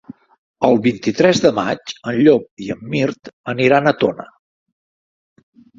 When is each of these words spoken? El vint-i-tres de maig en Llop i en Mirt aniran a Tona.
El 0.69 0.79
vint-i-tres 0.87 1.41
de 1.43 1.51
maig 1.59 1.93
en 2.13 2.19
Llop 2.29 2.49
i 2.69 2.73
en 2.77 2.83
Mirt 2.97 3.33
aniran 3.55 3.95
a 3.95 3.99
Tona. 4.03 4.31